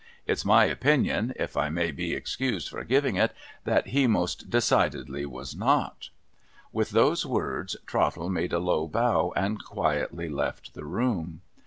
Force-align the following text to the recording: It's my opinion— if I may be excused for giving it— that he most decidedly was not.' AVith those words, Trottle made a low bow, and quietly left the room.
It's 0.25 0.43
my 0.43 0.65
opinion— 0.65 1.31
if 1.35 1.55
I 1.55 1.69
may 1.69 1.91
be 1.91 2.15
excused 2.15 2.69
for 2.69 2.83
giving 2.83 3.17
it— 3.17 3.33
that 3.65 3.89
he 3.89 4.07
most 4.07 4.49
decidedly 4.49 5.27
was 5.27 5.55
not.' 5.55 6.09
AVith 6.73 6.89
those 6.89 7.23
words, 7.23 7.75
Trottle 7.85 8.31
made 8.31 8.51
a 8.51 8.57
low 8.57 8.87
bow, 8.87 9.31
and 9.35 9.63
quietly 9.63 10.27
left 10.27 10.73
the 10.73 10.85
room. 10.85 11.41